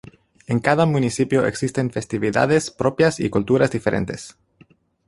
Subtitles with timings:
[0.47, 4.35] En cada municipio existen festividades propias y culturas diferentes.